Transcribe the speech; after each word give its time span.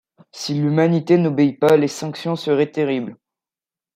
Si 0.31 0.55
l'humanité 0.55 1.15
n'obéit 1.19 1.59
pas, 1.59 1.77
les 1.77 1.87
sanctions 1.87 2.35
seraient 2.35 2.71
terribles. 2.71 3.17